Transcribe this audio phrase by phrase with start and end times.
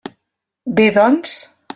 [0.79, 1.37] Bé, doncs.